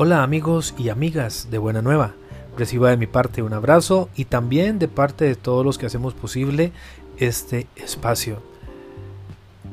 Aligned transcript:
Hola 0.00 0.22
amigos 0.22 0.76
y 0.78 0.90
amigas 0.90 1.48
de 1.50 1.58
Buena 1.58 1.82
Nueva. 1.82 2.14
Reciba 2.56 2.90
de 2.90 2.96
mi 2.96 3.08
parte 3.08 3.42
un 3.42 3.52
abrazo 3.52 4.08
y 4.14 4.26
también 4.26 4.78
de 4.78 4.86
parte 4.86 5.24
de 5.24 5.34
todos 5.34 5.66
los 5.66 5.76
que 5.76 5.86
hacemos 5.86 6.14
posible 6.14 6.70
este 7.16 7.66
espacio. 7.74 8.40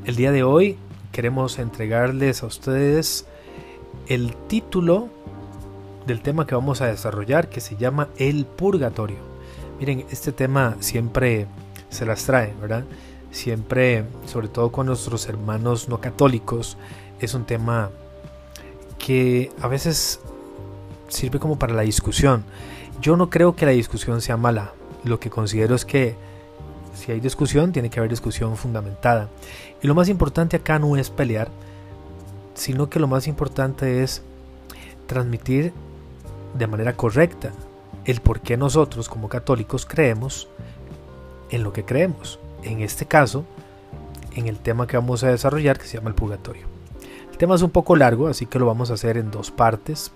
El 0.04 0.16
día 0.16 0.32
de 0.32 0.42
hoy 0.42 0.78
queremos 1.12 1.60
entregarles 1.60 2.42
a 2.42 2.46
ustedes 2.46 3.28
el 4.08 4.34
título 4.48 5.10
del 6.08 6.22
tema 6.22 6.44
que 6.44 6.56
vamos 6.56 6.80
a 6.80 6.86
desarrollar 6.86 7.48
que 7.48 7.60
se 7.60 7.76
llama 7.76 8.08
el 8.16 8.46
purgatorio. 8.46 9.18
Miren, 9.78 10.06
este 10.10 10.32
tema 10.32 10.76
siempre 10.80 11.46
se 11.88 12.04
las 12.04 12.24
trae, 12.24 12.52
¿verdad? 12.60 12.84
Siempre, 13.30 14.04
sobre 14.26 14.48
todo 14.48 14.72
con 14.72 14.86
nuestros 14.86 15.28
hermanos 15.28 15.88
no 15.88 16.00
católicos, 16.00 16.78
es 17.20 17.32
un 17.34 17.44
tema 17.44 17.92
que 18.98 19.50
a 19.60 19.68
veces 19.68 20.20
sirve 21.08 21.38
como 21.38 21.58
para 21.58 21.74
la 21.74 21.82
discusión. 21.82 22.44
Yo 23.00 23.16
no 23.16 23.30
creo 23.30 23.56
que 23.56 23.66
la 23.66 23.72
discusión 23.72 24.20
sea 24.20 24.36
mala. 24.36 24.72
Lo 25.04 25.20
que 25.20 25.30
considero 25.30 25.74
es 25.74 25.84
que 25.84 26.16
si 26.94 27.12
hay 27.12 27.20
discusión, 27.20 27.72
tiene 27.72 27.90
que 27.90 28.00
haber 28.00 28.10
discusión 28.10 28.56
fundamentada. 28.56 29.28
Y 29.82 29.86
lo 29.86 29.94
más 29.94 30.08
importante 30.08 30.56
acá 30.56 30.78
no 30.78 30.96
es 30.96 31.10
pelear, 31.10 31.48
sino 32.54 32.88
que 32.88 32.98
lo 32.98 33.06
más 33.06 33.26
importante 33.26 34.02
es 34.02 34.22
transmitir 35.06 35.72
de 36.54 36.66
manera 36.66 36.96
correcta 36.96 37.52
el 38.06 38.20
por 38.20 38.40
qué 38.40 38.56
nosotros 38.56 39.08
como 39.08 39.28
católicos 39.28 39.84
creemos 39.84 40.48
en 41.50 41.62
lo 41.62 41.72
que 41.72 41.84
creemos. 41.84 42.38
En 42.62 42.80
este 42.80 43.06
caso, 43.06 43.44
en 44.34 44.48
el 44.48 44.58
tema 44.58 44.86
que 44.86 44.96
vamos 44.96 45.22
a 45.22 45.28
desarrollar 45.28 45.78
que 45.78 45.86
se 45.86 45.98
llama 45.98 46.08
el 46.08 46.14
purgatorio. 46.14 46.75
El 47.36 47.38
tema 47.38 47.54
es 47.54 47.60
un 47.60 47.68
poco 47.68 47.96
largo, 47.96 48.28
así 48.28 48.46
que 48.46 48.58
lo 48.58 48.64
vamos 48.64 48.90
a 48.90 48.94
hacer 48.94 49.18
en 49.18 49.30
dos 49.30 49.50
partes. 49.50 50.10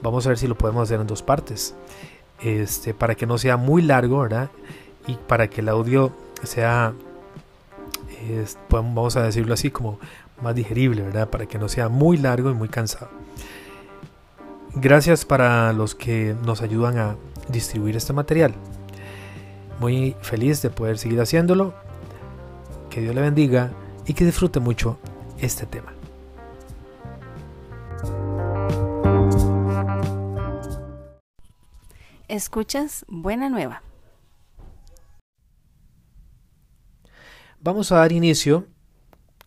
Vamos 0.00 0.24
a 0.24 0.30
ver 0.30 0.38
si 0.38 0.46
lo 0.46 0.56
podemos 0.56 0.84
hacer 0.84 0.98
en 0.98 1.06
dos 1.06 1.22
partes. 1.22 1.74
Este, 2.40 2.94
para 2.94 3.16
que 3.16 3.26
no 3.26 3.36
sea 3.36 3.58
muy 3.58 3.82
largo, 3.82 4.20
¿verdad? 4.20 4.48
Y 5.06 5.16
para 5.16 5.50
que 5.50 5.60
el 5.60 5.68
audio 5.68 6.10
sea, 6.42 6.94
vamos 8.70 9.16
a 9.16 9.24
decirlo 9.24 9.52
así, 9.52 9.70
como 9.70 9.98
más 10.40 10.54
digerible, 10.54 11.02
¿verdad? 11.02 11.28
Para 11.28 11.44
que 11.44 11.58
no 11.58 11.68
sea 11.68 11.90
muy 11.90 12.16
largo 12.16 12.50
y 12.50 12.54
muy 12.54 12.70
cansado. 12.70 13.10
Gracias 14.74 15.26
para 15.26 15.74
los 15.74 15.94
que 15.94 16.34
nos 16.46 16.62
ayudan 16.62 16.96
a 16.96 17.16
distribuir 17.50 17.94
este 17.94 18.14
material. 18.14 18.54
Muy 19.80 20.16
feliz 20.22 20.62
de 20.62 20.70
poder 20.70 20.96
seguir 20.96 21.20
haciéndolo. 21.20 21.74
Que 22.88 23.02
Dios 23.02 23.14
le 23.14 23.20
bendiga 23.20 23.70
y 24.06 24.14
que 24.14 24.24
disfrute 24.24 24.60
mucho 24.60 24.96
este 25.42 25.66
tema. 25.66 25.97
Escuchas 32.38 33.04
Buena 33.08 33.50
Nueva. 33.50 33.82
Vamos 37.58 37.90
a 37.90 37.96
dar 37.96 38.12
inicio 38.12 38.68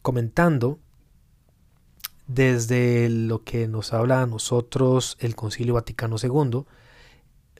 comentando 0.01 0.77
desde 2.27 3.07
lo 3.07 3.45
que 3.45 3.69
nos 3.69 3.93
habla 3.93 4.21
a 4.21 4.25
nosotros 4.25 5.15
el 5.21 5.37
Concilio 5.37 5.75
Vaticano 5.75 6.17
II, 6.21 6.65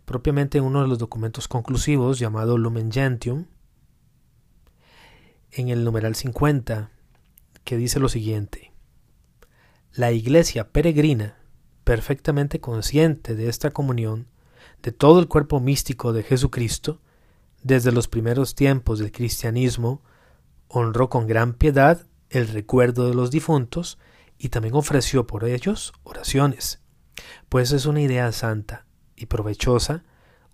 propiamente 0.04 0.58
en 0.58 0.66
uno 0.66 0.82
de 0.82 0.90
los 0.90 1.00
documentos 1.00 1.48
conclusivos 1.48 2.20
llamado 2.20 2.58
Lumen 2.58 2.92
Gentium, 2.92 3.46
en 5.52 5.70
el 5.70 5.86
numeral 5.86 6.16
50, 6.16 6.92
que 7.64 7.78
dice 7.78 8.02
lo 8.02 8.10
siguiente: 8.10 8.74
La 9.94 10.12
Iglesia 10.12 10.74
peregrina, 10.74 11.38
perfectamente 11.86 12.60
consciente 12.60 13.34
de 13.34 13.48
esta 13.48 13.72
comunión, 13.72 14.28
de 14.82 14.92
todo 14.92 15.20
el 15.20 15.28
cuerpo 15.28 15.60
místico 15.60 16.14
de 16.14 16.24
Jesucristo, 16.24 17.00
desde 17.64 17.92
los 17.92 18.08
primeros 18.08 18.56
tiempos 18.56 19.00
del 19.00 19.12
cristianismo, 19.12 20.02
honró 20.68 21.10
con 21.10 21.28
gran 21.28 21.54
piedad 21.54 22.08
el 22.30 22.48
recuerdo 22.48 23.08
de 23.08 23.14
los 23.14 23.30
difuntos 23.30 24.00
y 24.38 24.50
también 24.50 24.74
ofreció 24.76 25.28
por 25.28 25.44
ellos 25.44 25.94
oraciones, 26.04 26.82
pues 27.50 27.72
es 27.72 27.86
una 27.86 28.02
idea 28.02 28.32
santa 28.32 28.86
y 29.16 29.28
provechosa 29.28 30.04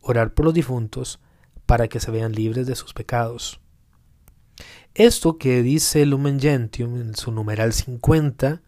orar 0.02 0.34
por 0.34 0.46
los 0.46 0.54
difuntos 0.54 1.20
para 1.66 1.88
que 1.88 2.00
se 2.00 2.12
vean 2.12 2.34
libres 2.34 2.68
de 2.68 2.76
sus 2.76 2.94
pecados. 2.94 3.62
Esto 4.94 5.38
que 5.38 5.62
dice 5.62 6.06
Lumen 6.06 6.40
Gentium 6.40 6.98
en 6.98 7.16
su 7.16 7.32
numeral 7.32 7.72
50 7.72 8.62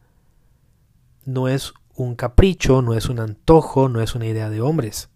no 1.26 1.48
es 1.48 1.74
un 1.96 2.16
capricho, 2.16 2.82
no 2.82 2.94
es 2.94 3.10
un 3.10 3.20
antojo, 3.20 3.90
no 3.90 4.02
es 4.02 4.16
una 4.16 4.28
idea 4.28 4.50
de 4.50 4.62
hombres 4.62 5.09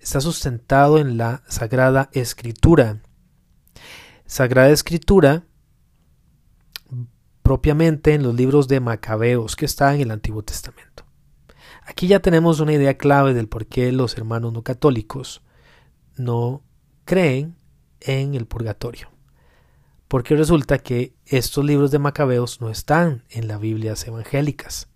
está 0.00 0.20
sustentado 0.20 0.98
en 0.98 1.16
la 1.16 1.42
Sagrada 1.48 2.10
Escritura. 2.12 3.02
Sagrada 4.26 4.70
Escritura 4.70 5.44
propiamente 7.42 8.14
en 8.14 8.24
los 8.24 8.34
libros 8.34 8.66
de 8.66 8.80
Macabeos 8.80 9.54
que 9.54 9.66
están 9.66 9.96
en 9.96 10.00
el 10.00 10.10
Antiguo 10.10 10.42
Testamento. 10.42 11.04
Aquí 11.84 12.08
ya 12.08 12.18
tenemos 12.18 12.58
una 12.58 12.72
idea 12.72 12.98
clave 12.98 13.34
del 13.34 13.48
por 13.48 13.66
qué 13.66 13.92
los 13.92 14.18
hermanos 14.18 14.52
no 14.52 14.64
católicos 14.64 15.42
no 16.16 16.64
creen 17.04 17.56
en 18.00 18.34
el 18.34 18.46
purgatorio. 18.46 19.10
Porque 20.08 20.34
resulta 20.34 20.78
que 20.78 21.14
estos 21.24 21.64
libros 21.64 21.92
de 21.92 22.00
Macabeos 22.00 22.60
no 22.60 22.70
están 22.70 23.24
en 23.30 23.46
las 23.46 23.60
Biblias 23.60 24.06
evangélicas. 24.06 24.88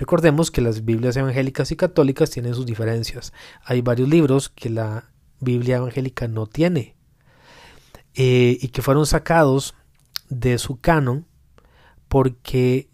Recordemos 0.00 0.50
que 0.50 0.62
las 0.62 0.86
Biblias 0.86 1.14
evangélicas 1.18 1.70
y 1.72 1.76
católicas 1.76 2.30
tienen 2.30 2.54
sus 2.54 2.64
diferencias. 2.64 3.34
Hay 3.62 3.82
varios 3.82 4.08
libros 4.08 4.48
que 4.48 4.70
la 4.70 5.10
Biblia 5.40 5.76
evangélica 5.76 6.26
no 6.26 6.46
tiene 6.46 6.96
eh, 8.14 8.56
y 8.58 8.68
que 8.68 8.80
fueron 8.80 9.04
sacados 9.04 9.74
de 10.30 10.56
su 10.56 10.80
canon 10.80 11.26
porque 12.08 12.88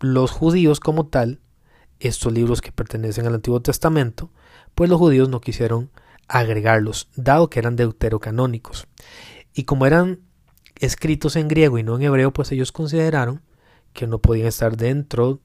los 0.00 0.32
judíos 0.32 0.80
como 0.80 1.06
tal, 1.06 1.40
estos 2.00 2.32
libros 2.32 2.62
que 2.62 2.72
pertenecen 2.72 3.28
al 3.28 3.36
Antiguo 3.36 3.62
Testamento, 3.62 4.32
pues 4.74 4.90
los 4.90 4.98
judíos 4.98 5.28
no 5.28 5.40
quisieron 5.40 5.92
agregarlos, 6.26 7.10
dado 7.14 7.48
que 7.48 7.60
eran 7.60 7.76
deuterocanónicos. 7.76 8.88
Y 9.54 9.62
como 9.62 9.86
eran 9.86 10.18
escritos 10.80 11.36
en 11.36 11.46
griego 11.46 11.78
y 11.78 11.84
no 11.84 11.94
en 11.94 12.02
hebreo, 12.02 12.32
pues 12.32 12.50
ellos 12.50 12.72
consideraron 12.72 13.40
que 13.92 14.08
no 14.08 14.18
podían 14.18 14.48
estar 14.48 14.76
dentro 14.76 15.38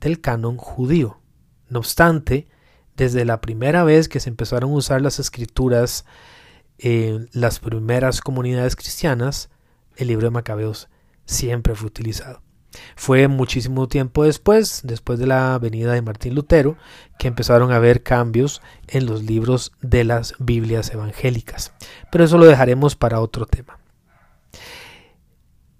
del 0.00 0.20
canon 0.20 0.56
judío. 0.56 1.20
No 1.68 1.78
obstante, 1.78 2.48
desde 2.96 3.24
la 3.24 3.40
primera 3.40 3.84
vez 3.84 4.08
que 4.08 4.20
se 4.20 4.28
empezaron 4.28 4.72
a 4.72 4.74
usar 4.74 5.00
las 5.00 5.18
escrituras 5.18 6.04
en 6.78 7.28
las 7.32 7.60
primeras 7.60 8.20
comunidades 8.20 8.76
cristianas, 8.76 9.50
el 9.96 10.08
libro 10.08 10.26
de 10.26 10.30
Macabeos 10.30 10.88
siempre 11.26 11.74
fue 11.74 11.88
utilizado. 11.88 12.42
Fue 12.96 13.28
muchísimo 13.28 13.88
tiempo 13.88 14.24
después, 14.24 14.82
después 14.84 15.18
de 15.18 15.26
la 15.26 15.58
venida 15.58 15.92
de 15.92 16.02
Martín 16.02 16.34
Lutero, 16.34 16.76
que 17.18 17.28
empezaron 17.28 17.72
a 17.72 17.76
haber 17.76 18.02
cambios 18.02 18.62
en 18.86 19.06
los 19.06 19.22
libros 19.24 19.72
de 19.80 20.04
las 20.04 20.34
Biblias 20.38 20.90
evangélicas. 20.92 21.72
Pero 22.10 22.24
eso 22.24 22.38
lo 22.38 22.46
dejaremos 22.46 22.96
para 22.96 23.20
otro 23.20 23.46
tema. 23.46 23.78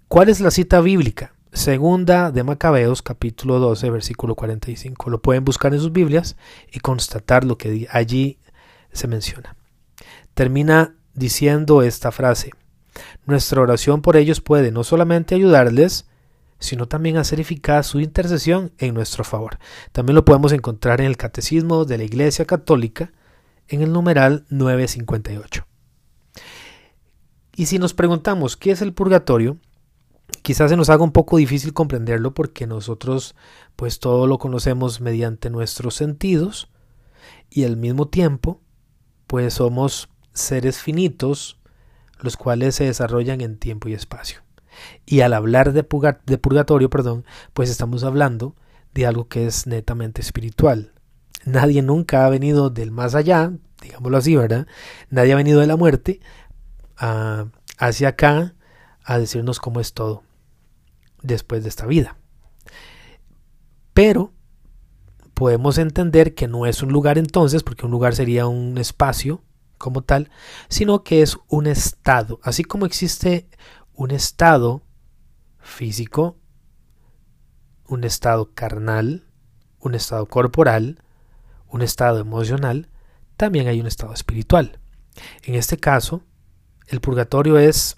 ¿Cuál 0.07 0.29
es 0.29 0.41
la 0.41 0.51
cita 0.51 0.81
bíblica? 0.81 1.33
Segunda 1.53 2.31
de 2.31 2.43
Macabeos, 2.43 3.01
capítulo 3.01 3.59
12, 3.59 3.89
versículo 3.89 4.35
45. 4.35 5.09
Lo 5.09 5.21
pueden 5.21 5.43
buscar 5.43 5.73
en 5.73 5.81
sus 5.81 5.91
Biblias 5.91 6.37
y 6.71 6.79
constatar 6.79 7.43
lo 7.43 7.57
que 7.57 7.89
allí 7.91 8.39
se 8.93 9.09
menciona. 9.09 9.57
Termina 10.33 10.95
diciendo 11.13 11.81
esta 11.81 12.13
frase. 12.13 12.51
Nuestra 13.25 13.61
oración 13.61 14.01
por 14.01 14.15
ellos 14.15 14.39
puede 14.39 14.71
no 14.71 14.85
solamente 14.85 15.35
ayudarles, 15.35 16.05
sino 16.57 16.87
también 16.87 17.17
hacer 17.17 17.41
eficaz 17.41 17.85
su 17.87 17.99
intercesión 17.99 18.71
en 18.77 18.93
nuestro 18.93 19.25
favor. 19.25 19.59
También 19.91 20.15
lo 20.15 20.23
podemos 20.23 20.53
encontrar 20.53 21.01
en 21.01 21.07
el 21.07 21.17
Catecismo 21.17 21.83
de 21.83 21.97
la 21.97 22.05
Iglesia 22.05 22.45
Católica, 22.45 23.11
en 23.67 23.81
el 23.81 23.91
numeral 23.91 24.45
958. 24.49 25.67
Y 27.57 27.65
si 27.65 27.77
nos 27.77 27.93
preguntamos 27.93 28.55
qué 28.55 28.71
es 28.71 28.81
el 28.81 28.93
purgatorio, 28.93 29.57
quizás 30.41 30.69
se 30.71 30.77
nos 30.77 30.89
haga 30.89 31.03
un 31.03 31.11
poco 31.11 31.37
difícil 31.37 31.73
comprenderlo 31.73 32.33
porque 32.33 32.67
nosotros 32.67 33.35
pues 33.75 33.99
todo 33.99 34.27
lo 34.27 34.37
conocemos 34.37 35.01
mediante 35.01 35.49
nuestros 35.49 35.95
sentidos 35.95 36.69
y 37.49 37.63
al 37.63 37.77
mismo 37.77 38.07
tiempo 38.07 38.61
pues 39.27 39.55
somos 39.55 40.09
seres 40.33 40.79
finitos 40.79 41.59
los 42.19 42.37
cuales 42.37 42.75
se 42.75 42.85
desarrollan 42.85 43.41
en 43.41 43.57
tiempo 43.57 43.89
y 43.89 43.93
espacio. 43.93 44.41
Y 45.05 45.21
al 45.21 45.33
hablar 45.33 45.73
de, 45.73 45.83
purgatorio, 45.83 46.89
perdón, 46.89 47.25
pues 47.53 47.69
estamos 47.69 48.03
hablando 48.03 48.55
de 48.93 49.05
algo 49.05 49.27
que 49.27 49.47
es 49.47 49.67
netamente 49.67 50.21
espiritual. 50.21 50.93
Nadie 51.45 51.81
nunca 51.81 52.25
ha 52.25 52.29
venido 52.29 52.69
del 52.69 52.91
más 52.91 53.15
allá, 53.15 53.51
digámoslo 53.81 54.17
así, 54.17 54.35
¿verdad? 54.35 54.67
Nadie 55.09 55.33
ha 55.33 55.37
venido 55.37 55.59
de 55.59 55.67
la 55.67 55.75
muerte 55.75 56.19
a, 56.97 57.47
hacia 57.77 58.09
acá 58.09 58.53
a 59.03 59.17
decirnos 59.19 59.59
cómo 59.59 59.79
es 59.79 59.93
todo 59.93 60.23
después 61.21 61.63
de 61.63 61.69
esta 61.69 61.85
vida. 61.85 62.17
Pero 63.93 64.33
podemos 65.33 65.77
entender 65.77 66.33
que 66.33 66.47
no 66.47 66.65
es 66.65 66.83
un 66.83 66.91
lugar 66.91 67.17
entonces, 67.17 67.63
porque 67.63 67.85
un 67.85 67.91
lugar 67.91 68.15
sería 68.15 68.47
un 68.47 68.77
espacio 68.77 69.43
como 69.77 70.03
tal, 70.03 70.29
sino 70.69 71.03
que 71.03 71.21
es 71.21 71.37
un 71.47 71.67
estado. 71.67 72.39
Así 72.43 72.63
como 72.63 72.85
existe 72.85 73.49
un 73.93 74.11
estado 74.11 74.83
físico, 75.59 76.37
un 77.87 78.03
estado 78.03 78.53
carnal, 78.53 79.27
un 79.79 79.95
estado 79.95 80.25
corporal, 80.27 81.03
un 81.67 81.81
estado 81.81 82.19
emocional, 82.19 82.89
también 83.35 83.67
hay 83.67 83.81
un 83.81 83.87
estado 83.87 84.13
espiritual. 84.13 84.79
En 85.43 85.55
este 85.55 85.77
caso, 85.77 86.23
el 86.87 87.01
purgatorio 87.01 87.57
es 87.57 87.95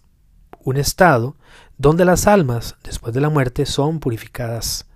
un 0.63 0.77
estado 0.77 1.35
donde 1.77 2.05
las 2.05 2.27
almas 2.27 2.75
después 2.83 3.13
de 3.13 3.21
la 3.21 3.29
muerte 3.29 3.65
son 3.65 3.99
purificadas 3.99 4.87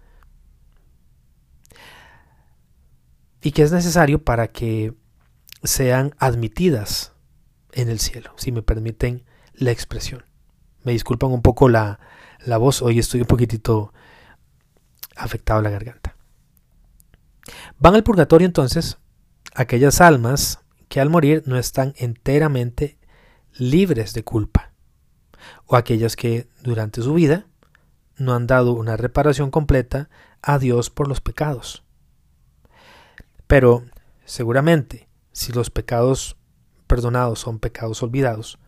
y 3.41 3.51
que 3.51 3.63
es 3.63 3.71
necesario 3.71 4.23
para 4.23 4.47
que 4.47 4.93
sean 5.63 6.15
admitidas 6.17 7.13
en 7.71 7.89
el 7.89 7.99
cielo, 7.99 8.33
si 8.37 8.51
me 8.51 8.61
permiten 8.61 9.25
la 9.53 9.71
expresión. 9.71 10.25
Me 10.83 10.91
disculpan 10.91 11.31
un 11.31 11.41
poco 11.41 11.69
la, 11.69 11.99
la 12.45 12.57
voz, 12.57 12.81
hoy 12.81 12.99
estoy 12.99 13.21
un 13.21 13.27
poquitito 13.27 13.93
afectado 15.15 15.61
la 15.61 15.69
garganta. 15.69 16.15
Van 17.79 17.95
al 17.95 18.03
purgatorio 18.03 18.45
entonces 18.45 18.97
aquellas 19.53 20.01
almas 20.01 20.59
que 20.89 21.01
al 21.01 21.09
morir 21.09 21.43
no 21.45 21.57
están 21.57 21.93
enteramente 21.97 22.97
libres 23.53 24.13
de 24.13 24.23
culpa, 24.23 24.66
o 25.65 25.75
aquellas 25.75 26.15
que 26.15 26.47
durante 26.61 27.01
su 27.01 27.13
vida 27.13 27.45
no 28.17 28.33
han 28.33 28.47
dado 28.47 28.73
una 28.73 28.97
reparación 28.97 29.51
completa 29.51 30.09
a 30.41 30.59
Dios 30.59 30.89
por 30.89 31.07
los 31.07 31.21
pecados. 31.21 31.83
Pero 33.47 33.85
seguramente, 34.25 35.07
si 35.31 35.53
los 35.53 35.69
pecados 35.69 36.37
perdonados 36.87 37.39
son 37.39 37.59
pecados 37.59 38.01
olvidados, 38.03 38.59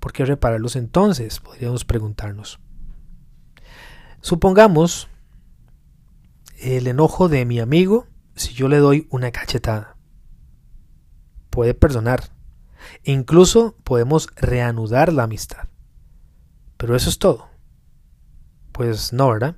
¿por 0.00 0.12
qué 0.12 0.24
repararlos 0.24 0.76
entonces? 0.76 1.40
Podríamos 1.40 1.84
preguntarnos. 1.84 2.58
Supongamos 4.20 5.08
el 6.58 6.86
enojo 6.86 7.28
de 7.28 7.44
mi 7.44 7.60
amigo 7.60 8.06
si 8.34 8.54
yo 8.54 8.68
le 8.68 8.78
doy 8.78 9.06
una 9.10 9.30
cachetada. 9.30 9.96
Puede 11.50 11.74
perdonar. 11.74 12.30
Incluso 13.02 13.76
podemos 13.84 14.28
reanudar 14.36 15.12
la 15.12 15.24
amistad. 15.24 15.68
Pero 16.84 16.96
eso 16.96 17.08
es 17.08 17.18
todo. 17.18 17.48
Pues 18.70 19.14
no, 19.14 19.30
¿verdad? 19.30 19.56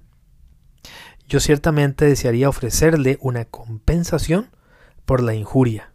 Yo 1.27 1.41
ciertamente 1.41 2.05
desearía 2.05 2.49
ofrecerle 2.49 3.19
una 3.21 3.47
compensación 3.47 4.53
por 5.05 5.25
la 5.25 5.35
injuria. 5.35 5.93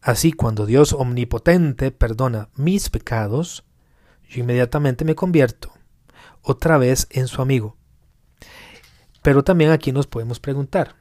Así, 0.00 0.32
cuando 0.32 0.64
Dios 0.64 0.94
omnipotente 0.94 1.90
perdona 1.90 2.48
mis 2.54 2.88
pecados, 2.88 3.66
yo 4.30 4.40
inmediatamente 4.40 5.04
me 5.04 5.14
convierto 5.14 5.74
otra 6.40 6.78
vez 6.78 7.06
en 7.10 7.28
su 7.28 7.42
amigo. 7.42 7.76
Pero 9.20 9.44
también 9.44 9.72
aquí 9.72 9.92
nos 9.92 10.06
podemos 10.06 10.40
preguntar, 10.40 10.96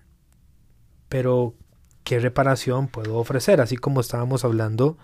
pero 1.07 1.55
¿qué 2.03 2.19
reparación 2.19 2.89
puedo 2.89 3.15
ofrecer? 3.15 3.61
Así 3.61 3.77
como 3.77 4.01
estábamos 4.01 4.43
hablando 4.43 4.97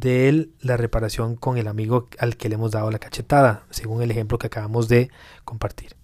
de 0.00 0.50
la 0.60 0.76
reparación 0.76 1.36
con 1.36 1.56
el 1.56 1.68
amigo 1.68 2.08
al 2.18 2.36
que 2.36 2.48
le 2.48 2.56
hemos 2.56 2.72
dado 2.72 2.90
la 2.90 2.98
cachetada, 2.98 3.64
según 3.70 4.02
el 4.02 4.10
ejemplo 4.10 4.38
que 4.38 4.48
acabamos 4.48 4.88
de 4.88 5.10
compartir. 5.44 5.94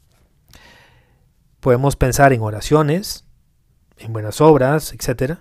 Podemos 1.59 1.97
pensar 1.97 2.33
en 2.33 2.41
oraciones, 2.41 3.25
en 3.99 4.13
buenas 4.13 4.41
obras, 4.41 4.93
etc. 4.93 5.39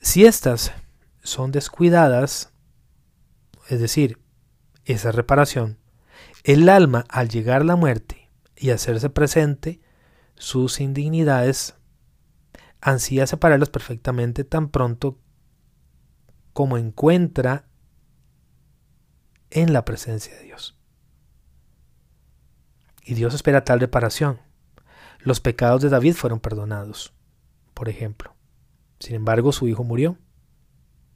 Si 0.00 0.26
estas 0.26 0.72
son 1.22 1.52
descuidadas, 1.52 2.52
es 3.68 3.80
decir, 3.80 4.18
esa 4.84 5.12
reparación, 5.12 5.78
el 6.42 6.68
alma 6.68 7.04
al 7.08 7.28
llegar 7.28 7.64
la 7.64 7.76
muerte 7.76 8.30
y 8.56 8.70
hacerse 8.70 9.10
presente, 9.10 9.80
sus 10.34 10.80
indignidades 10.80 11.76
ansía 12.80 13.26
separarlas 13.28 13.70
perfectamente 13.70 14.42
tan 14.44 14.68
pronto 14.68 15.18
como 16.54 16.78
encuentra 16.78 17.66
en 19.50 19.72
la 19.72 19.84
presencia 19.84 20.34
de 20.34 20.44
Dios. 20.44 20.78
Y 23.04 23.14
Dios 23.14 23.34
espera 23.34 23.64
tal 23.64 23.80
reparación. 23.80 24.40
Los 25.18 25.40
pecados 25.40 25.82
de 25.82 25.90
David 25.90 26.14
fueron 26.14 26.40
perdonados, 26.40 27.12
por 27.74 27.88
ejemplo. 27.88 28.34
Sin 29.00 29.14
embargo, 29.16 29.52
su 29.52 29.68
hijo 29.68 29.84
murió. 29.84 30.16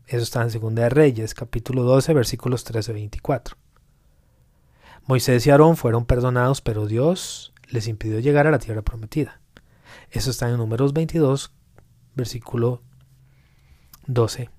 Eso 0.07 0.23
está 0.23 0.43
en 0.43 0.51
Segunda 0.51 0.83
de 0.83 0.89
Reyes, 0.91 1.35
capítulo 1.35 1.85
12, 1.85 2.13
versículos 2.15 2.65
13 2.65 2.93
24. 2.93 3.57
Moisés 5.07 5.47
y 5.47 5.51
Aarón 5.51 5.77
fueron 5.77 6.05
perdonados, 6.05 6.61
pero 6.61 6.87
Dios 6.87 7.55
les 7.69 7.87
impidió 7.87 8.19
llegar 8.19 8.47
a 8.47 8.51
la 8.51 8.59
tierra 8.59 8.83
prometida. 8.83 9.41
Eso 10.11 10.31
está 10.31 10.49
en 10.49 10.57
Números 10.57 10.93
22, 10.93 11.53
versículo 12.15 12.83
12. 14.07 14.51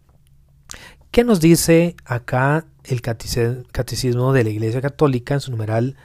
¿Qué 1.12 1.24
nos 1.24 1.40
dice 1.40 1.96
acá 2.06 2.66
el 2.84 3.02
catecismo 3.02 4.32
de 4.32 4.44
la 4.44 4.50
Iglesia 4.52 4.80
Católica 4.80 5.34
en 5.34 5.40
su 5.40 5.50
numeral 5.50 5.98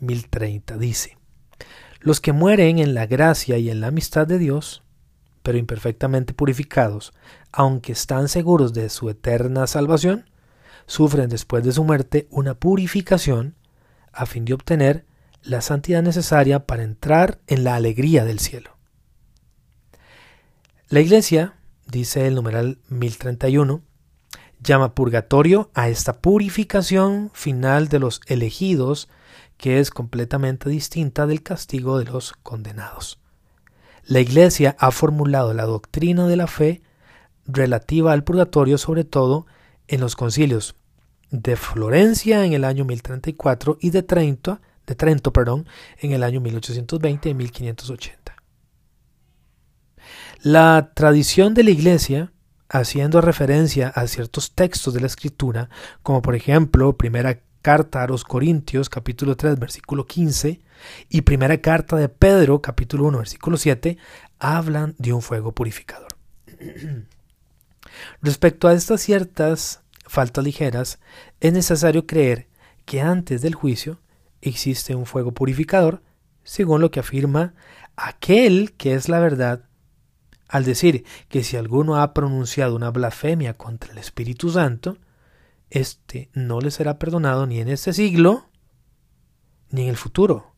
1030? 0.00 0.78
Dice, 0.78 1.16
los 2.00 2.20
que 2.20 2.32
mueren 2.32 2.80
en 2.80 2.92
la 2.92 3.06
gracia 3.06 3.56
y 3.58 3.70
en 3.70 3.80
la 3.80 3.86
amistad 3.86 4.26
de 4.26 4.38
Dios, 4.38 4.82
pero 5.44 5.58
imperfectamente 5.58 6.34
purificados, 6.34 7.12
aunque 7.52 7.92
están 7.92 8.26
seguros 8.26 8.72
de 8.72 8.88
su 8.88 9.08
eterna 9.08 9.68
salvación, 9.68 10.28
sufren 10.86 11.28
después 11.28 11.62
de 11.62 11.70
su 11.70 11.84
muerte 11.84 12.26
una 12.30 12.54
purificación 12.54 13.54
a 14.12 14.26
fin 14.26 14.44
de 14.44 14.54
obtener 14.54 15.06
la 15.44 15.60
santidad 15.60 16.02
necesaria 16.02 16.66
para 16.66 16.82
entrar 16.82 17.38
en 17.46 17.62
la 17.62 17.76
alegría 17.76 18.24
del 18.24 18.40
cielo. 18.40 18.76
La 20.88 20.98
Iglesia, 20.98 21.54
dice 21.86 22.26
el 22.26 22.34
numeral 22.34 22.80
1031, 22.88 23.82
llama 24.60 24.94
purgatorio 24.94 25.70
a 25.74 25.88
esta 25.88 26.20
purificación 26.20 27.30
final 27.32 27.88
de 27.88 27.98
los 27.98 28.20
elegidos 28.26 29.08
que 29.56 29.80
es 29.80 29.90
completamente 29.90 30.70
distinta 30.70 31.26
del 31.26 31.42
castigo 31.42 31.98
de 31.98 32.04
los 32.04 32.32
condenados. 32.32 33.20
La 34.04 34.20
Iglesia 34.20 34.76
ha 34.78 34.90
formulado 34.90 35.52
la 35.52 35.64
doctrina 35.64 36.26
de 36.26 36.36
la 36.36 36.46
fe 36.46 36.82
relativa 37.46 38.12
al 38.12 38.24
purgatorio 38.24 38.78
sobre 38.78 39.04
todo 39.04 39.46
en 39.86 40.00
los 40.00 40.16
concilios 40.16 40.76
de 41.30 41.56
Florencia 41.56 42.44
en 42.44 42.52
el 42.52 42.64
año 42.64 42.84
1034 42.84 43.78
y 43.80 43.90
de 43.90 44.02
Trento, 44.02 44.60
de 44.86 44.94
Trento 44.94 45.32
perdón, 45.32 45.66
en 45.98 46.12
el 46.12 46.22
año 46.22 46.40
1820 46.40 47.28
y 47.28 47.34
1580. 47.34 48.36
La 50.42 50.92
tradición 50.94 51.52
de 51.54 51.64
la 51.64 51.70
Iglesia, 51.70 52.32
haciendo 52.68 53.20
referencia 53.20 53.88
a 53.88 54.06
ciertos 54.06 54.52
textos 54.52 54.94
de 54.94 55.00
la 55.00 55.06
Escritura, 55.06 55.70
como 56.02 56.22
por 56.22 56.34
ejemplo 56.34 56.96
primera 56.96 57.40
carta 57.62 58.02
a 58.02 58.06
los 58.06 58.24
Corintios 58.24 58.88
capítulo 58.88 59.36
3 59.36 59.58
versículo 59.58 60.06
15 60.06 60.60
y 61.08 61.22
primera 61.22 61.60
carta 61.60 61.96
de 61.96 62.08
Pedro 62.08 62.60
capítulo 62.62 63.06
1 63.06 63.18
versículo 63.18 63.56
7, 63.56 63.98
hablan 64.38 64.94
de 64.98 65.12
un 65.12 65.22
fuego 65.22 65.52
purificador. 65.52 66.08
Respecto 68.22 68.68
a 68.68 68.74
estas 68.74 69.00
ciertas 69.00 69.80
faltas 70.06 70.44
ligeras, 70.44 70.98
es 71.40 71.52
necesario 71.52 72.06
creer 72.06 72.48
que 72.84 73.00
antes 73.00 73.42
del 73.42 73.54
juicio 73.54 73.98
existe 74.40 74.94
un 74.94 75.06
fuego 75.06 75.32
purificador, 75.32 76.02
según 76.44 76.80
lo 76.80 76.90
que 76.90 77.00
afirma 77.00 77.54
aquel 77.96 78.72
que 78.72 78.94
es 78.94 79.08
la 79.08 79.20
verdad, 79.20 79.67
al 80.48 80.64
decir 80.64 81.04
que 81.28 81.44
si 81.44 81.56
alguno 81.56 82.00
ha 82.00 82.14
pronunciado 82.14 82.74
una 82.74 82.90
blasfemia 82.90 83.54
contra 83.54 83.92
el 83.92 83.98
Espíritu 83.98 84.50
Santo, 84.50 84.96
éste 85.70 86.30
no 86.32 86.60
le 86.60 86.70
será 86.70 86.98
perdonado 86.98 87.46
ni 87.46 87.60
en 87.60 87.68
este 87.68 87.92
siglo, 87.92 88.46
ni 89.70 89.82
en 89.82 89.88
el 89.88 89.96
futuro. 89.96 90.54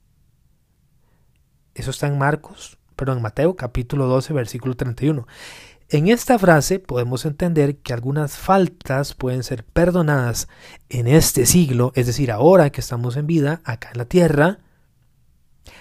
Eso 1.75 1.91
está 1.91 2.07
en 2.07 2.19
Marcos, 2.19 2.79
perdón, 2.95 3.19
en 3.19 3.23
Mateo 3.23 3.57
capítulo 3.57 4.07
12, 4.07 4.33
versículo 4.33 4.77
31. 4.77 5.27
En 5.89 6.07
esta 6.07 6.39
frase 6.39 6.79
podemos 6.79 7.25
entender 7.25 7.79
que 7.79 7.93
algunas 7.93 8.37
faltas 8.37 9.15
pueden 9.15 9.43
ser 9.43 9.65
perdonadas 9.65 10.47
en 10.89 11.09
este 11.09 11.47
siglo, 11.47 11.91
es 11.97 12.07
decir, 12.07 12.31
ahora 12.31 12.71
que 12.71 12.81
estamos 12.81 13.17
en 13.17 13.27
vida, 13.27 13.61
acá 13.65 13.91
en 13.93 13.99
la 13.99 14.05
tierra, 14.05 14.61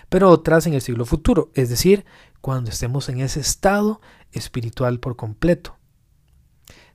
pero 0.10 0.30
otras 0.30 0.66
en 0.66 0.74
el 0.74 0.82
siglo 0.82 1.06
futuro, 1.06 1.52
es 1.54 1.70
decir, 1.70 2.06
cuando 2.42 2.70
estemos 2.70 3.10
en 3.10 3.20
ese 3.20 3.40
estado 3.40 4.02
espiritual 4.32 5.00
por 5.00 5.16
completo. 5.16 5.78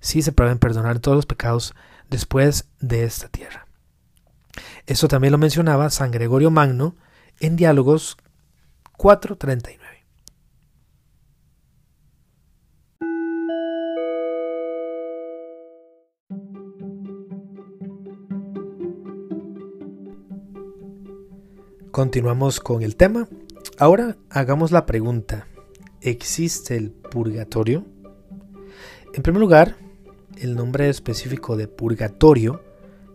Sí 0.00 0.22
se 0.22 0.32
pueden 0.32 0.58
perdonar 0.58 0.98
todos 0.98 1.16
los 1.16 1.26
pecados 1.26 1.74
después 2.10 2.68
de 2.80 3.04
esta 3.04 3.28
tierra. 3.28 3.66
Eso 4.86 5.08
también 5.08 5.32
lo 5.32 5.38
mencionaba 5.38 5.90
San 5.90 6.10
Gregorio 6.10 6.50
Magno 6.50 6.96
en 7.40 7.56
diálogos 7.56 8.16
4.39. 8.98 9.78
Continuamos 21.90 22.58
con 22.58 22.82
el 22.82 22.96
tema. 22.96 23.28
Ahora 23.78 24.16
hagamos 24.30 24.70
la 24.70 24.86
pregunta. 24.86 25.48
¿Existe 26.00 26.76
el 26.76 26.90
purgatorio? 26.92 27.84
En 29.12 29.22
primer 29.22 29.40
lugar, 29.40 29.76
el 30.38 30.54
nombre 30.54 30.88
específico 30.88 31.56
de 31.56 31.66
purgatorio 31.68 32.62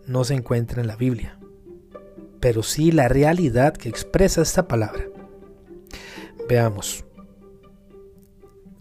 no 0.06 0.24
se 0.24 0.34
encuentra 0.34 0.80
en 0.80 0.86
la 0.86 0.96
Biblia, 0.96 1.38
pero 2.40 2.62
sí 2.62 2.92
la 2.92 3.08
realidad 3.08 3.74
que 3.74 3.88
expresa 3.88 4.42
esta 4.42 4.66
palabra. 4.68 5.04
Veamos. 6.48 7.04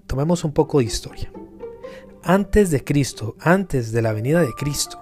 Tomemos 0.08 0.44
un 0.44 0.54
poco 0.54 0.80
de 0.80 0.86
historia. 0.86 1.32
Antes 2.24 2.72
de 2.72 2.84
Cristo, 2.84 3.36
antes 3.40 3.92
de 3.92 4.02
la 4.02 4.12
venida 4.12 4.42
de 4.42 4.54
Cristo, 4.54 5.00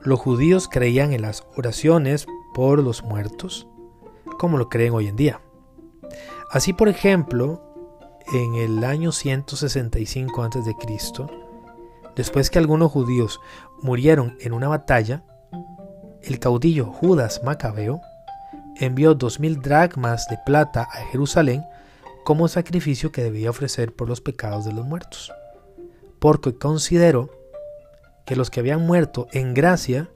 los 0.00 0.18
judíos 0.18 0.68
creían 0.68 1.12
en 1.12 1.22
las 1.22 1.46
oraciones 1.56 2.26
por 2.52 2.82
los 2.82 3.02
muertos, 3.02 3.68
como 4.38 4.58
lo 4.58 4.68
creen 4.68 4.92
hoy 4.92 5.06
en 5.06 5.16
día. 5.16 5.40
Así, 6.52 6.74
por 6.74 6.90
ejemplo, 6.90 7.62
en 8.32 8.54
el 8.56 8.84
año 8.84 9.10
165 9.10 10.42
a.C., 10.42 10.76
después 12.14 12.50
que 12.50 12.58
algunos 12.58 12.92
judíos 12.92 13.40
murieron 13.80 14.36
en 14.38 14.52
una 14.52 14.68
batalla, 14.68 15.24
el 16.20 16.38
caudillo 16.38 16.86
Judas 16.86 17.40
Macabeo 17.42 18.02
envió 18.76 19.14
dos 19.14 19.40
mil 19.40 19.60
dracmas 19.62 20.28
de 20.28 20.38
plata 20.44 20.82
a 20.82 21.06
Jerusalén 21.06 21.64
como 22.22 22.48
sacrificio 22.48 23.12
que 23.12 23.24
debía 23.24 23.48
ofrecer 23.48 23.94
por 23.94 24.08
los 24.08 24.20
pecados 24.20 24.66
de 24.66 24.74
los 24.74 24.86
muertos, 24.86 25.32
porque 26.20 26.54
consideró 26.54 27.30
que 28.26 28.36
los 28.36 28.50
que 28.50 28.60
habían 28.60 28.86
muerto 28.86 29.26
en 29.32 29.54
gracia 29.54 30.10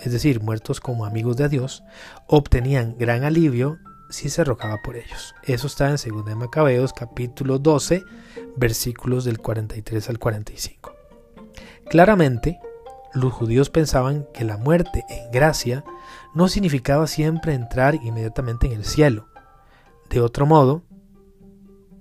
es 0.00 0.12
decir, 0.12 0.40
muertos 0.40 0.80
como 0.80 1.04
amigos 1.04 1.36
de 1.36 1.48
Dios, 1.48 1.84
obtenían 2.26 2.96
gran 2.98 3.24
alivio 3.24 3.78
si 4.10 4.28
se 4.28 4.44
rogaba 4.44 4.82
por 4.82 4.96
ellos. 4.96 5.34
Eso 5.42 5.66
está 5.66 5.88
en 5.88 5.96
2 5.96 6.36
Macabeos 6.36 6.92
capítulo 6.92 7.58
12, 7.58 8.04
versículos 8.56 9.24
del 9.24 9.38
43 9.38 10.08
al 10.10 10.18
45. 10.18 10.92
Claramente, 11.88 12.58
los 13.14 13.32
judíos 13.32 13.70
pensaban 13.70 14.26
que 14.32 14.44
la 14.44 14.56
muerte 14.56 15.04
en 15.08 15.30
gracia 15.30 15.84
no 16.34 16.48
significaba 16.48 17.06
siempre 17.06 17.54
entrar 17.54 17.94
inmediatamente 17.96 18.66
en 18.66 18.74
el 18.74 18.84
cielo. 18.84 19.28
De 20.08 20.20
otro 20.20 20.46
modo, 20.46 20.82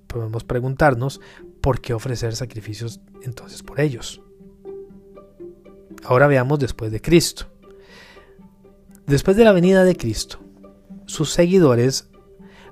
podemos 0.08 0.44
preguntarnos 0.44 1.22
por 1.62 1.82
qué 1.82 1.94
ofrecer 1.94 2.36
sacrificios 2.36 3.02
entonces 3.24 3.64
por 3.64 3.80
ellos. 3.80 4.22
Ahora 6.04 6.28
veamos 6.28 6.60
después 6.60 6.92
de 6.92 7.02
Cristo. 7.02 7.46
Después 9.06 9.36
de 9.38 9.44
la 9.44 9.52
venida 9.52 9.84
de 9.84 9.96
Cristo, 9.96 10.40
sus 11.10 11.32
seguidores 11.32 12.08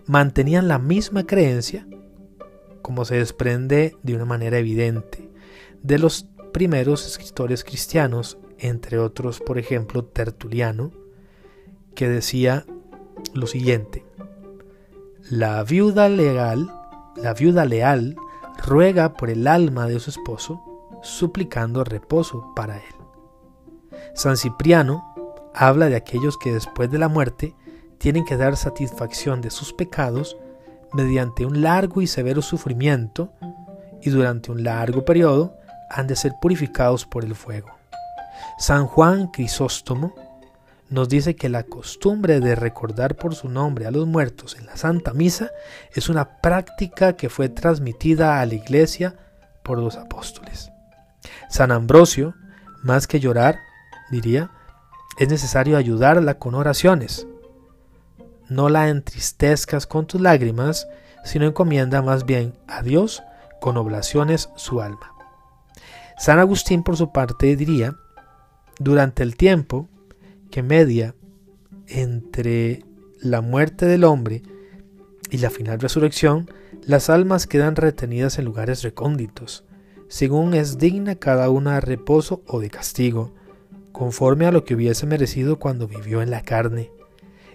mantenían 0.05 0.67
la 0.67 0.77
misma 0.77 1.25
creencia, 1.25 1.87
como 2.83 3.03
se 3.03 3.15
desprende 3.15 3.97
de 4.03 4.13
una 4.13 4.25
manera 4.25 4.59
evidente 4.59 5.31
de 5.81 5.97
los 5.97 6.27
primeros 6.53 7.07
escritores 7.07 7.63
cristianos, 7.63 8.37
entre 8.59 8.99
otros, 8.99 9.39
por 9.39 9.57
ejemplo, 9.57 10.05
Tertuliano, 10.05 10.91
que 11.95 12.07
decía 12.07 12.67
lo 13.33 13.47
siguiente: 13.47 14.05
La 15.31 15.63
viuda 15.63 16.07
legal, 16.07 16.71
la 17.15 17.33
viuda 17.33 17.65
leal 17.65 18.17
ruega 18.67 19.13
por 19.13 19.31
el 19.31 19.47
alma 19.47 19.87
de 19.87 19.99
su 19.99 20.11
esposo, 20.11 20.61
suplicando 21.01 21.83
reposo 21.83 22.53
para 22.55 22.77
él. 22.77 22.95
San 24.13 24.37
Cipriano 24.37 25.15
habla 25.55 25.89
de 25.89 25.95
aquellos 25.95 26.37
que 26.37 26.53
después 26.53 26.91
de 26.91 26.99
la 26.99 27.07
muerte 27.07 27.55
tienen 27.97 28.25
que 28.25 28.37
dar 28.37 28.57
satisfacción 28.57 29.41
de 29.41 29.49
sus 29.49 29.73
pecados 29.73 30.37
mediante 30.93 31.45
un 31.45 31.61
largo 31.61 32.01
y 32.01 32.07
severo 32.07 32.41
sufrimiento 32.41 33.31
y 34.01 34.09
durante 34.09 34.51
un 34.51 34.63
largo 34.63 35.03
periodo 35.03 35.57
han 35.89 36.07
de 36.07 36.15
ser 36.15 36.33
purificados 36.41 37.05
por 37.05 37.23
el 37.23 37.35
fuego. 37.35 37.69
San 38.57 38.87
Juan 38.87 39.27
Crisóstomo 39.27 40.13
nos 40.89 41.09
dice 41.09 41.35
que 41.35 41.49
la 41.49 41.63
costumbre 41.63 42.39
de 42.39 42.55
recordar 42.55 43.15
por 43.15 43.35
su 43.35 43.49
nombre 43.49 43.85
a 43.85 43.91
los 43.91 44.07
muertos 44.07 44.55
en 44.57 44.65
la 44.65 44.77
Santa 44.77 45.13
Misa 45.13 45.49
es 45.93 46.07
una 46.07 46.39
práctica 46.41 47.13
que 47.13 47.29
fue 47.29 47.49
transmitida 47.49 48.39
a 48.39 48.45
la 48.45 48.55
Iglesia 48.55 49.15
por 49.63 49.79
los 49.79 49.97
apóstoles. 49.97 50.71
San 51.49 51.71
Ambrosio, 51.71 52.35
más 52.83 53.07
que 53.07 53.19
llorar, 53.19 53.59
diría, 54.11 54.49
es 55.17 55.29
necesario 55.29 55.77
ayudarla 55.77 56.35
con 56.35 56.55
oraciones. 56.55 57.27
No 58.49 58.69
la 58.69 58.89
entristezcas 58.89 59.87
con 59.87 60.07
tus 60.07 60.21
lágrimas, 60.21 60.87
sino 61.23 61.45
encomienda 61.45 62.01
más 62.01 62.25
bien 62.25 62.53
a 62.67 62.81
Dios 62.81 63.23
con 63.59 63.77
oblaciones 63.77 64.49
su 64.55 64.81
alma. 64.81 65.13
San 66.17 66.39
Agustín, 66.39 66.83
por 66.83 66.97
su 66.97 67.11
parte, 67.11 67.55
diría, 67.55 67.95
durante 68.79 69.23
el 69.23 69.35
tiempo 69.35 69.87
que 70.49 70.63
media 70.63 71.13
entre 71.87 72.83
la 73.19 73.41
muerte 73.41 73.85
del 73.85 74.03
hombre 74.03 74.43
y 75.29 75.37
la 75.37 75.49
final 75.49 75.79
resurrección, 75.79 76.49
las 76.83 77.09
almas 77.09 77.47
quedan 77.47 77.75
retenidas 77.75 78.39
en 78.39 78.45
lugares 78.45 78.81
recónditos, 78.83 79.65
según 80.07 80.53
es 80.53 80.77
digna 80.77 81.15
cada 81.15 81.49
una 81.49 81.75
de 81.75 81.81
reposo 81.81 82.41
o 82.47 82.59
de 82.59 82.69
castigo, 82.69 83.33
conforme 83.91 84.45
a 84.45 84.51
lo 84.51 84.63
que 84.63 84.75
hubiese 84.75 85.05
merecido 85.05 85.59
cuando 85.59 85.87
vivió 85.87 86.21
en 86.21 86.31
la 86.31 86.43
carne. 86.43 86.91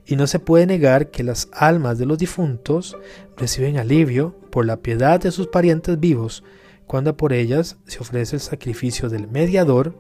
Y 0.07 0.17
no 0.17 0.27
se 0.27 0.39
puede 0.39 0.67
negar 0.67 1.11
que 1.11 1.23
las 1.23 1.49
almas 1.53 1.99
de 1.99 2.07
los 2.07 2.19
difuntos 2.19 2.97
reciben 3.37 3.79
alivio 3.79 4.35
por 4.51 4.67
la 4.67 4.79
piedad 4.79 5.21
de 5.21 5.31
sus 5.31 5.47
parientes 5.47 5.99
vivos 6.01 6.43
cuando 6.87 7.17
por 7.17 7.33
ellas 7.33 7.77
se 7.87 8.01
ofrece 8.01 8.37
el 8.37 8.43
sacrificio 8.43 9.09
del 9.09 9.29
mediador 9.29 9.95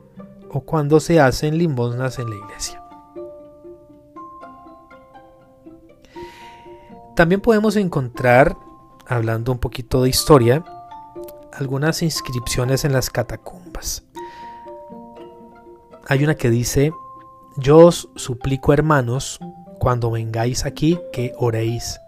o 0.51 0.61
cuando 0.61 1.01
se 1.01 1.21
hacen 1.21 1.57
limosnas 1.57 2.19
en 2.19 2.31
la 2.31 2.37
iglesia. 2.37 2.83
También 7.17 7.41
podemos 7.41 7.77
encontrar, 7.77 8.57
hablando 9.07 9.53
un 9.53 9.59
poquito 9.59 10.03
de 10.03 10.09
historia, 10.09 10.65
algunas 11.53 12.03
inscripciones 12.03 12.85
en 12.85 12.93
las 12.93 13.11
catacumbas. 13.11 14.05
Hay 16.07 16.25
una 16.25 16.35
que 16.35 16.51
dice, 16.51 16.93
yo 17.57 17.79
os 17.79 18.09
suplico 18.17 18.73
hermanos, 18.73 19.39
cuando 19.83 20.13
vengáis 20.13 20.65
aquí, 20.65 21.01
que 21.13 21.33
oréis, 21.37 22.01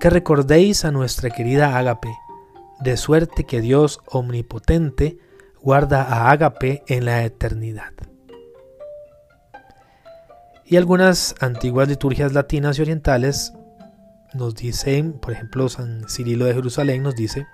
que 0.00 0.08
recordéis 0.08 0.86
a 0.86 0.90
nuestra 0.90 1.28
querida 1.28 1.76
Ágape, 1.76 2.08
de 2.80 2.96
suerte 2.96 3.44
que 3.44 3.60
Dios 3.60 4.00
omnipotente 4.06 5.18
guarda 5.60 6.02
a 6.02 6.30
Ágape 6.30 6.82
en 6.86 7.04
la 7.04 7.22
eternidad. 7.22 7.92
Y 10.64 10.78
algunas 10.78 11.34
antiguas 11.40 11.88
liturgias 11.88 12.32
latinas 12.32 12.78
y 12.78 12.82
orientales 12.82 13.52
nos 14.32 14.54
dicen, 14.54 15.12
por 15.12 15.34
ejemplo, 15.34 15.68
San 15.68 16.08
Cirilo 16.08 16.46
de 16.46 16.54
Jerusalén 16.54 17.02
nos 17.02 17.16
dice, 17.16 17.46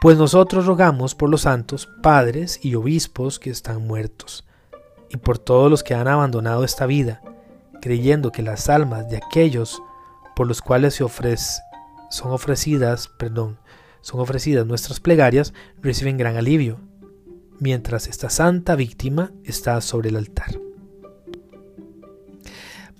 pues 0.00 0.16
nosotros 0.16 0.64
rogamos 0.64 1.14
por 1.14 1.28
los 1.28 1.42
santos, 1.42 1.90
padres 2.02 2.58
y 2.64 2.74
obispos 2.74 3.38
que 3.38 3.50
están 3.50 3.86
muertos 3.86 4.46
y 5.10 5.18
por 5.18 5.38
todos 5.38 5.70
los 5.70 5.82
que 5.82 5.94
han 5.94 6.08
abandonado 6.08 6.64
esta 6.64 6.86
vida, 6.86 7.20
creyendo 7.80 8.32
que 8.32 8.42
las 8.42 8.68
almas 8.68 9.08
de 9.08 9.18
aquellos 9.18 9.82
por 10.34 10.46
los 10.46 10.62
cuales 10.62 10.94
se 10.94 11.04
ofrece, 11.04 11.60
son 12.10 12.32
ofrecidas, 12.32 13.08
perdón, 13.08 13.58
son 14.00 14.20
ofrecidas 14.20 14.66
nuestras 14.66 15.00
plegarias, 15.00 15.52
reciben 15.82 16.16
gran 16.16 16.36
alivio, 16.36 16.80
mientras 17.58 18.06
esta 18.06 18.30
santa 18.30 18.76
víctima 18.76 19.32
está 19.44 19.80
sobre 19.80 20.10
el 20.10 20.16
altar. 20.16 20.60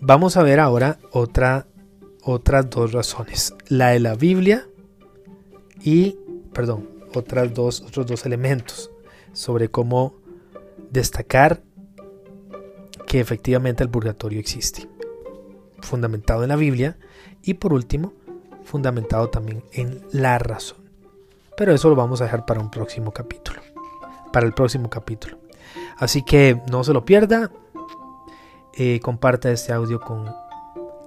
Vamos 0.00 0.36
a 0.36 0.42
ver 0.42 0.60
ahora 0.60 0.98
otra, 1.12 1.66
otras 2.22 2.68
dos 2.70 2.92
razones, 2.92 3.54
la 3.68 3.90
de 3.90 4.00
la 4.00 4.14
Biblia 4.14 4.68
y, 5.80 6.16
perdón, 6.52 6.88
otras 7.14 7.54
dos, 7.54 7.80
otros 7.80 8.06
dos 8.06 8.26
elementos 8.26 8.90
sobre 9.32 9.70
cómo 9.70 10.14
destacar 10.90 11.62
que 13.08 13.20
efectivamente 13.20 13.82
el 13.82 13.88
purgatorio 13.88 14.38
existe, 14.38 14.86
fundamentado 15.80 16.42
en 16.42 16.50
la 16.50 16.56
Biblia 16.56 16.98
y 17.42 17.54
por 17.54 17.72
último, 17.72 18.12
fundamentado 18.64 19.30
también 19.30 19.64
en 19.72 20.02
la 20.12 20.38
razón. 20.38 20.78
Pero 21.56 21.72
eso 21.72 21.88
lo 21.88 21.96
vamos 21.96 22.20
a 22.20 22.24
dejar 22.24 22.44
para 22.44 22.60
un 22.60 22.70
próximo 22.70 23.10
capítulo, 23.10 23.62
para 24.30 24.46
el 24.46 24.52
próximo 24.52 24.90
capítulo. 24.90 25.38
Así 25.96 26.22
que 26.22 26.60
no 26.70 26.84
se 26.84 26.92
lo 26.92 27.04
pierda, 27.04 27.50
eh, 28.74 29.00
comparta 29.00 29.50
este 29.50 29.72
audio 29.72 30.00
con 30.00 30.30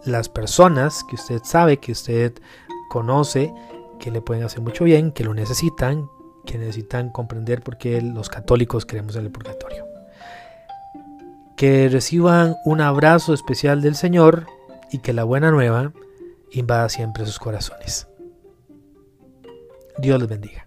las 0.03 0.27
personas 0.27 1.03
que 1.03 1.15
usted 1.15 1.41
sabe, 1.43 1.77
que 1.77 1.91
usted 1.91 2.33
conoce, 2.89 3.53
que 3.99 4.09
le 4.09 4.21
pueden 4.21 4.43
hacer 4.43 4.61
mucho 4.61 4.83
bien, 4.85 5.11
que 5.11 5.23
lo 5.23 5.35
necesitan, 5.35 6.09
que 6.45 6.57
necesitan 6.57 7.11
comprender 7.11 7.61
por 7.61 7.77
qué 7.77 8.01
los 8.01 8.27
católicos 8.27 8.87
creemos 8.87 9.15
en 9.15 9.25
el 9.25 9.31
purgatorio. 9.31 9.90
Que 11.61 11.89
reciban 11.89 12.57
un 12.65 12.81
abrazo 12.81 13.35
especial 13.35 13.83
del 13.83 13.93
Señor 13.93 14.47
y 14.91 14.97
que 14.97 15.13
la 15.13 15.23
buena 15.25 15.51
nueva 15.51 15.93
invada 16.49 16.89
siempre 16.89 17.23
sus 17.23 17.37
corazones. 17.37 18.07
Dios 19.99 20.19
les 20.19 20.27
bendiga. 20.27 20.65